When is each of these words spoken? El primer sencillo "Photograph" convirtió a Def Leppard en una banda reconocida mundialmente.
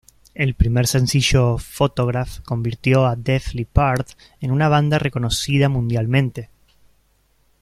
El 0.33 0.55
primer 0.55 0.87
sencillo 0.87 1.59
"Photograph" 1.59 2.39
convirtió 2.39 3.05
a 3.05 3.15
Def 3.15 3.53
Leppard 3.53 4.07
en 4.39 4.49
una 4.49 4.67
banda 4.67 4.97
reconocida 4.97 5.69
mundialmente. 5.69 6.49